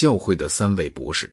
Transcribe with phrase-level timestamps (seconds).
[0.00, 1.30] 教会的三位博士。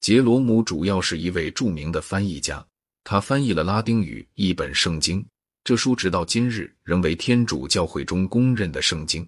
[0.00, 2.66] 杰罗姆主要是一位著名的翻译家，
[3.04, 5.24] 他翻译了拉丁语一本圣经，
[5.62, 9.24] 这书直到今日仍为天主教会中公认的圣经。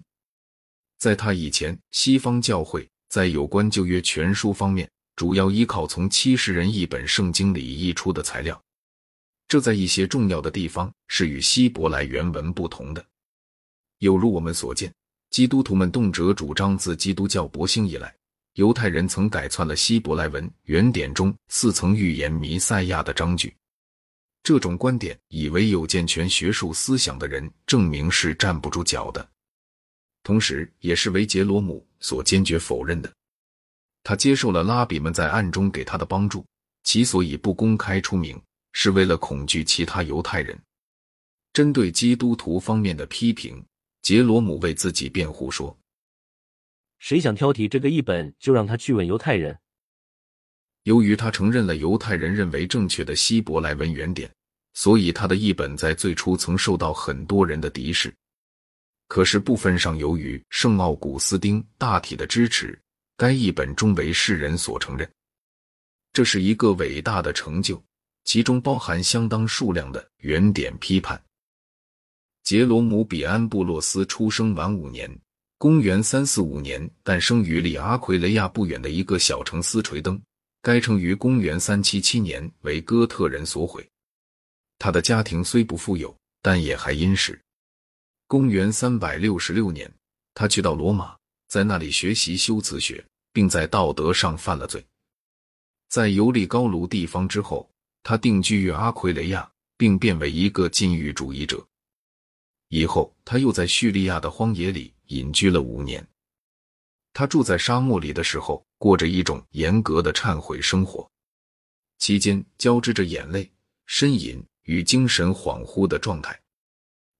[0.97, 8.61] 在他以前，西方教会在有关旧约全书方面，主要依靠从七十人一本圣经里译出的材料，
[9.47, 13.05] 这在一些重要的地方是与希伯来原文不同的。
[13.99, 14.93] 有如我们所见，
[15.29, 18.13] 基督徒们动辄主张自基督教勃兴以来。
[18.55, 23.55] 犹太人曾改篡了希伯来文原典中似曾预言弥赛亚的章句，
[24.43, 29.25] 这种观点以为有健全学术思想的人证明是站不住脚的，
[30.23, 33.09] 同时也是为杰罗姆所坚决否认的。
[34.03, 36.43] 他接受了拉比们在暗中给他的帮助，
[36.83, 38.41] 其所以不公开出名，
[38.73, 40.59] 是为了恐惧其他犹太人。
[41.53, 43.63] 针对基督徒方面的批评，
[44.01, 45.77] 杰罗姆为自己辩护说。
[46.97, 49.57] 谁想挑剔这个译本，就让他去问犹太人。
[50.83, 54.29] 由于他承认了犹太人认为正确的希伯来文原点，
[54.73, 58.13] 所以他的译本在最初曾受到很多人的敌视。
[59.07, 62.79] 可是部分上由于圣奥古斯丁大体的支持，
[63.17, 65.09] 该译本终为世人所承认。
[66.11, 67.81] 这是一个伟大的成就，
[68.23, 71.21] 其中包含相当数量的原点批判。
[72.49, 75.07] 杰罗姆·比安布洛斯出生晚五年。
[75.59, 80.19] 公元三四五年，诞生于离阿奎雷亚不远的一个小城斯垂登。
[80.63, 83.87] 该城于公元三七七年为哥特人所毁。
[84.79, 87.39] 他的家庭虽不富有，但也还殷实。
[88.25, 89.87] 公元三百六十六年，
[90.33, 91.15] 他去到罗马，
[91.49, 94.83] 在那里学习修辞学，并在道德上犯了罪。
[95.87, 97.69] 在游历高卢地方之后，
[98.01, 101.63] 他定居于阿奎雷亚，并变为一个禁欲主义者。
[102.69, 104.91] 以后，他又在叙利亚的荒野里。
[105.09, 106.07] 隐居了五年，
[107.13, 111.09] 他住在沙漠里的时候，过着一种严格的忏悔生活，
[111.97, 113.51] 期间交织着眼泪、
[113.87, 116.39] 呻吟与精神恍惚的状态，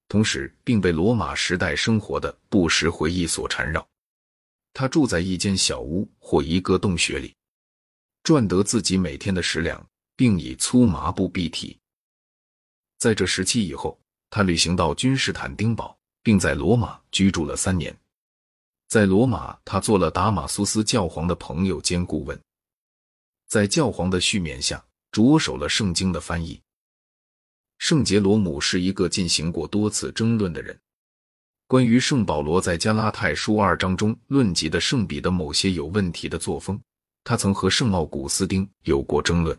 [0.08, 3.84] 同时并被罗马时代生活的不时回忆所缠绕。
[4.72, 7.36] 他住在一间小屋或一个洞穴里，
[8.22, 9.84] 赚得自己每天的食粮，
[10.16, 11.76] 并以粗麻布蔽体。
[13.00, 13.99] 在这时期以后，
[14.30, 15.96] 他旅行到君士坦丁堡。
[16.22, 17.98] 并在罗马居住了三年，
[18.88, 22.40] 在罗马，他做了达马苏斯教皇的朋友兼顾问，
[23.48, 26.62] 在教皇的续勉下，着手了圣经的翻译。
[27.78, 30.78] 圣杰罗姆是一个进行过多次争论的人。
[31.68, 36.80] 关于圣保罗在加拉太书二章中论及的圣彼得某些有问题的作风，
[37.24, 39.58] 他曾和圣奥古斯丁有过争论。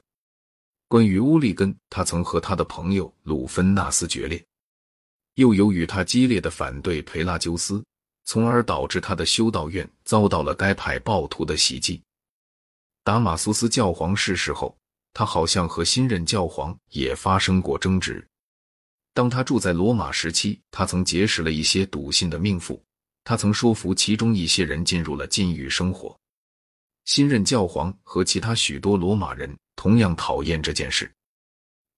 [0.89, 4.45] 关于乌利根，他曾和他的朋友鲁芬纳斯决裂。
[5.41, 7.83] 又由于他激烈的反对培拉鸠斯，
[8.27, 11.99] 从而导致他的修道院遭到了该派暴徒的袭击。
[13.03, 14.77] 达马苏斯教皇逝世后，
[15.15, 18.23] 他好像和新任教皇也发生过争执。
[19.15, 22.79] 当他住在罗马时期，他曾结识了一些笃信的命妇，
[23.25, 26.15] 他曾说服其中一些人进入了禁欲生活。
[27.07, 31.11] 新任教皇和其他许多罗马人同样讨厌这件事。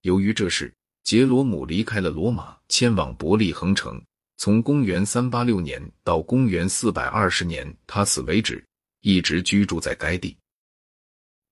[0.03, 0.73] 由于这事。
[1.05, 4.01] 杰罗姆离开了罗马，迁往伯利恒城。
[4.39, 8.65] 从公元三八六年到公元四百二十年他死为止，
[9.01, 10.37] 一直居住在该地。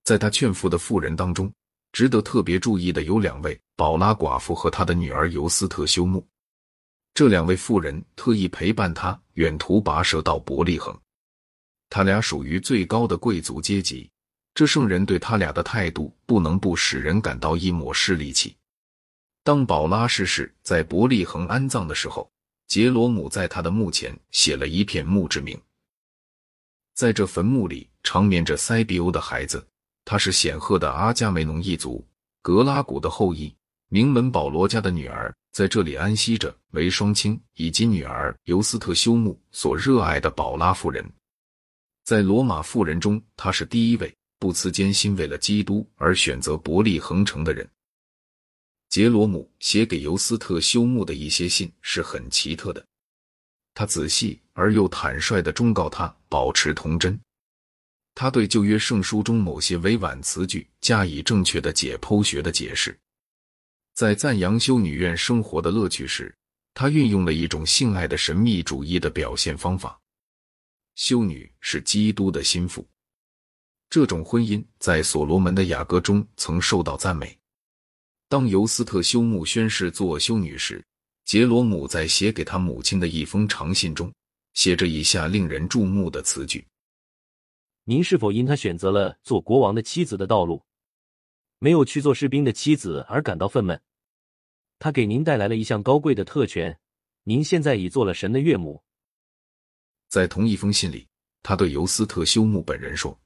[0.02, 1.52] 在他劝服的妇人当中，
[1.92, 6.26] 值得特别注意的有两位：宝拉寡妇和他的女儿尤斯特修木。
[7.14, 10.96] 这两位妇人特意陪伴他远途跋涉到伯利恒。
[11.88, 14.08] 他俩属于最高的贵族阶级，
[14.54, 18.56] 这圣人对他俩的态度不能不使人感到一抹势利气。
[19.50, 22.30] 当宝拉逝世，在伯利恒安葬的时候，
[22.68, 25.60] 杰罗姆在他的墓前写了一片墓志铭。
[26.94, 29.66] 在这坟墓里长眠着塞比欧的孩子，
[30.04, 32.06] 他是显赫的阿加梅农一族
[32.40, 33.52] 格拉古的后裔，
[33.88, 41.04] 名门保罗家的女儿在这里安息着，为双亲以及女儿尤斯特修木所热爱的宝拉夫人。
[42.04, 47.68] 在罗马妇人中，她是第一位不辞艰辛为了基督而选择伯利恒城的人。
[48.90, 52.84] 杰罗姆写给尤斯特修木的一些信是很奇特的，
[53.72, 57.18] 他仔细而又坦率地忠告他保持童真。
[58.16, 62.98] 他对旧约圣书中某些委婉词句加以正确的解剖学的解释。
[63.94, 66.34] 在赞扬修女院生活的乐趣时，
[66.74, 69.96] 他运用了一种性爱的神秘主义的表现方法。
[70.96, 72.84] 修女是基督的心腹，
[73.88, 77.39] 这种婚姻在所罗门的雅歌中曾受到赞美。
[78.30, 80.80] 当尤斯特修木宣誓做修女时，
[81.24, 84.08] 杰罗姆在写给他母亲的一封长信中，
[84.54, 86.64] 写着以下令人注目的词句
[87.82, 90.62] ：“您是否因他选择了做国王的妻子的道路，
[91.58, 93.80] 没有去做士兵的妻子而感到愤懑？
[94.78, 96.78] 他给您带来了一项高贵的特权，
[97.24, 98.80] 您现在已做了神的岳母。
[100.06, 101.08] 在同一封信里，
[101.42, 103.20] 他对尤斯特修姆本人说：“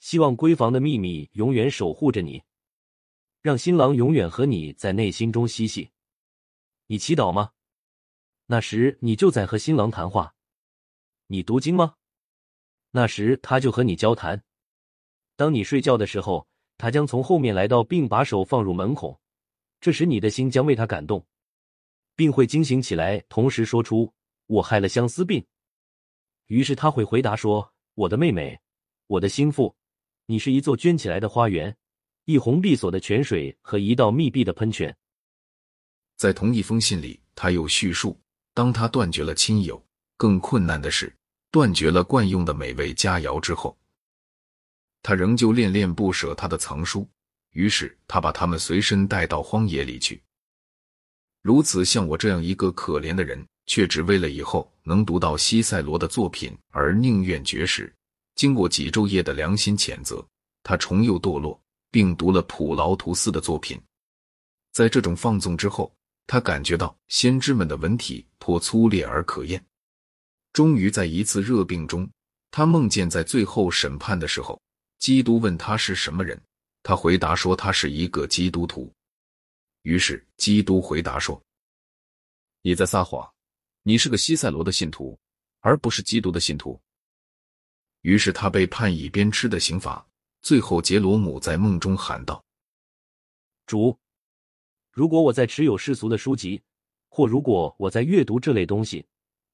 [0.00, 2.42] 希望闺房的秘密永远守护着你，
[3.40, 5.90] 让新郎永远和你在内心中嬉戏。
[6.86, 7.52] 你祈祷吗？
[8.46, 10.34] 那时你就在和新郎谈话。
[11.26, 11.94] 你读经吗？”
[12.90, 14.42] 那时他就和你交谈。
[15.36, 16.48] 当你睡觉的时候，
[16.78, 19.20] 他将从后面来到，并把手放入门孔。
[19.80, 21.24] 这时你的心将为他感动，
[22.16, 24.12] 并会惊醒起来，同时说出
[24.46, 25.46] “我害了相思病”。
[26.46, 28.58] 于是他会回答说：“我的妹妹，
[29.06, 29.76] 我的心腹，
[30.26, 31.76] 你是一座圈起来的花园，
[32.28, 34.94] 一泓闭锁的泉水和一道密闭的喷泉。”
[36.18, 38.20] 在同一封信里，他又叙述，
[38.52, 39.82] 当他断绝了亲友，
[40.18, 41.10] 更困难的是。
[41.50, 43.74] 断绝了惯用的美味佳肴之后，
[45.02, 47.08] 他仍旧恋恋不舍他的藏书。
[47.52, 50.22] 于是他把他们随身带到荒野里去。
[51.40, 57.90] 如此像我这样一个可怜的人，却只为了以后能读到西塞罗的作品而宁愿绝食。
[58.34, 60.22] 经过几昼夜的良心谴责，
[60.62, 61.58] 他重又堕落，
[61.90, 63.80] 并读了普劳图斯的作品。
[64.72, 65.92] 在这种放纵之后，
[66.26, 69.64] 他感觉到先知们的文体颇粗劣而可厌。
[70.52, 72.08] 终于在一次热病中，
[72.50, 74.60] 他梦见在最后审判的时候，
[74.98, 76.40] 基督问他是什么人，
[76.82, 78.92] 他回答说他是一个基督徒。
[79.82, 81.40] 于是基督回答说
[82.62, 83.28] ：“你在撒谎，
[83.82, 85.18] 你是个西塞罗的信徒，
[85.60, 86.80] 而不是基督的信徒。”
[88.02, 90.07] 于是他被判以鞭笞的刑罚。
[90.42, 92.44] 最后，杰罗姆在梦中喊道
[93.66, 93.98] ：“主，
[94.92, 96.62] 如果我在持有世俗的书籍，
[97.08, 99.06] 或如果我在阅读这类东西。”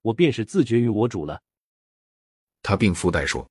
[0.05, 1.43] 我便是自绝于我主了。
[2.61, 3.51] 他并附带说：“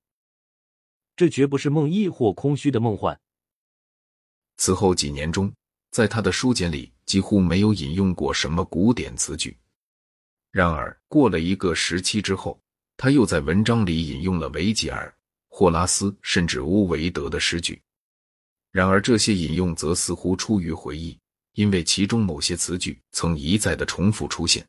[1.17, 3.19] 这绝不是梦呓或空虚的梦幻。”
[4.57, 5.51] 此后几年中，
[5.89, 9.57] 在他的书简里几乎没有引用过什么古典词句。
[10.51, 12.61] 然而，过了一个时期之后，
[12.97, 15.11] 他又在文章里引用了维吉尔、
[15.55, 17.79] 霍拉斯甚至乌维德的诗句。
[18.71, 21.15] 然而，这些引用则似乎出于回忆，
[21.51, 24.67] 因为其中某些词句曾一再的重复出现。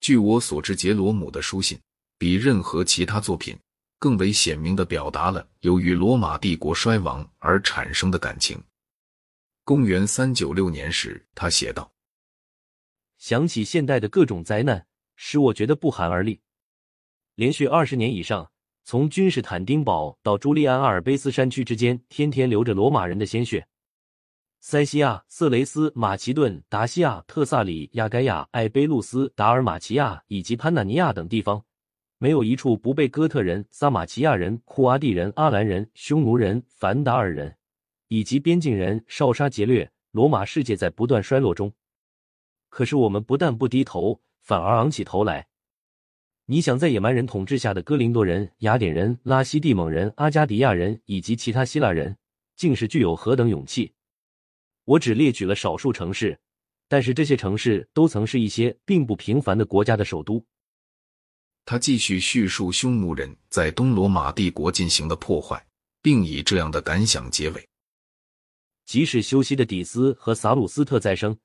[0.00, 1.78] 据我所知，杰罗姆的书信
[2.16, 3.54] 比任何其他作品
[3.98, 8.58] 更为鲜明的表达了由于罗马帝国衰亡而产生的感情。
[9.64, 11.92] 公元三九六年时，他写道
[13.18, 16.40] ：“想起现代的各种灾难，使我觉得不寒而栗。
[17.34, 18.50] 连续二十年以上，
[18.84, 23.66] 从君士坦丁堡到朱利安阿尔卑斯山区之间，天天流着罗马人的鲜血。”
[24.60, 31.64] 塞西亚、色雷斯、马其顿、达西亚、特萨里、亚盖亚、艾贝路斯、达尔马齐亚以及潘纳尼亚等地方，
[32.18, 37.56] 没有一处不被哥特人、撒马齐亚人、库阿蒂人、阿兰人、匈奴人、凡达尔人
[38.06, 39.90] 以及边境人烧杀劫掠。
[40.12, 41.72] 罗马世界在不断衰落中，
[42.68, 45.48] 可是我们不但不低头，反而昂起头来。
[46.46, 52.16] 你想，在野蛮人统治下的哥林多人、雅典人、拉西蒂蒙人、阿加迪亚人以及其他希腊人，
[52.56, 53.92] 竟是具有何等勇气？
[54.84, 56.36] 我只列举了少数城市，
[56.88, 60.44] 但是这些城市都曾是一些并不平凡的国家的首都。
[61.64, 65.64] 他继续叙述匈奴人在东罗马帝国进行的破坏，
[66.02, 67.68] 并以这样的感想结尾：
[68.84, 71.38] 即使修昔的底斯和萨鲁斯特再生，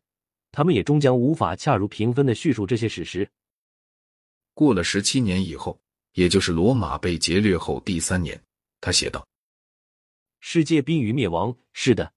[0.51, 3.29] 他们也终将无法恰如平分的叙述这些史实。
[4.57, 5.79] 过了十七年以后，
[6.13, 8.43] 也就是罗马被劫掠后第三年，
[8.81, 9.23] 他写道
[10.41, 12.11] ：“世界濒于灭亡。”是的。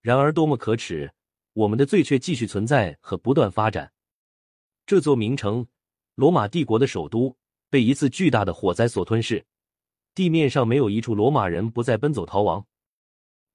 [0.00, 1.12] 然而，多么可耻！
[1.54, 3.92] 我们的罪却继续存在和不断发展。
[4.86, 5.66] 这座名城——
[6.14, 7.36] 罗马帝国的首都，
[7.68, 9.44] 被一次巨大的火灾所吞噬。
[10.14, 12.64] 地面上没有一处罗马人不再奔走逃亡。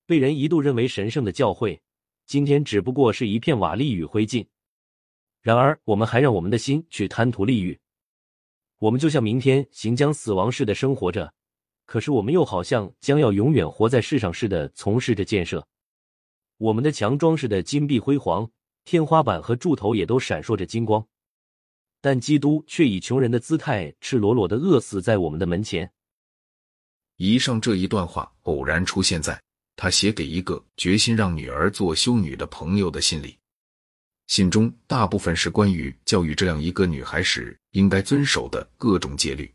[0.05, 1.81] 被人一度认为神圣的教会，
[2.25, 4.45] 今天只不过是一片瓦砾与灰烬。
[5.39, 7.79] 然而，我们还让我们的心去贪图利欲。
[8.83, 11.33] 我们就像明天行将死亡似的生活着，
[11.85, 15.65] 可是我们又好像将要永远活在世上似的从事着建设。
[16.57, 18.51] 我们的墙装饰的金碧辉煌，
[18.83, 21.07] 天花板和柱头也都闪烁着金光，
[22.01, 25.89] 但基督却以穷人的姿态，赤裸裸的饿死在我们的门前。
[27.15, 29.41] 以上这一段话偶然出现在
[29.77, 33.37] 他写给一个决心让女儿做修女的朋友的信里，
[34.27, 39.53] 信中大部分是关于教育这样一个女孩时应该遵守的各种戒律。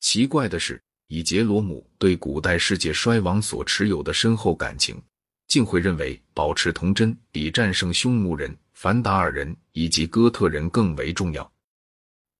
[0.00, 5.00] 奇怪的是，以杰罗姆对古代世界衰亡所持有的深厚感情。
[5.48, 11.48] 竟会认为保持童真比战胜匈奴人、凡达尔人以及哥特人更为重要。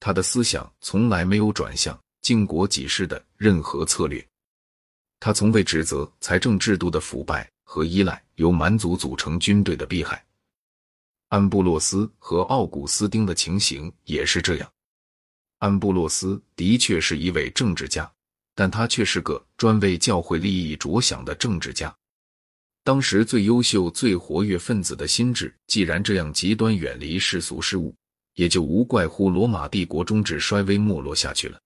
[0.01, 4.27] 他的思想从来没有转向靖国几世的任何策略。
[5.21, 10.26] 他从未指责财政制度的腐败和依赖由蛮族组成军队的弊害。
[11.29, 14.73] 安布洛斯和奥古斯丁的情形也是这样。
[15.59, 18.11] 安布洛斯的确是一位政治家，
[18.55, 21.95] 但他却是个专为教会利益着想的政治家。
[22.85, 27.93] 当时最优秀、最活跃分子的心智，既然这样极端远离世俗事物，
[28.35, 31.59] 也就无怪乎罗马帝国终至衰微没落下去了。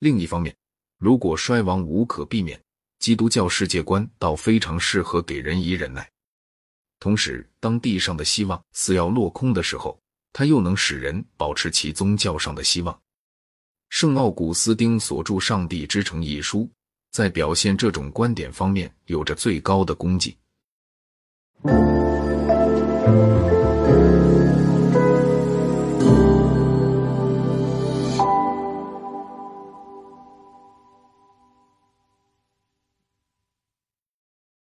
[0.00, 0.54] 另一方面，
[0.98, 2.60] 如果衰亡无可避免，
[2.98, 6.06] 基督教世界观倒非常适合给人以忍耐。
[6.98, 9.98] 同时，当地上的希望似要落空的时候，
[10.32, 12.98] 它又能使人保持其宗教上的希望。
[13.88, 16.68] 圣奥古斯丁所著《上帝之城》一书。
[17.12, 20.36] 在表现这种观点方面，有着最高的功绩。